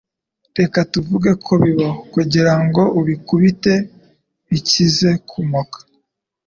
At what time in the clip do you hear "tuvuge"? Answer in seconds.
0.93-1.31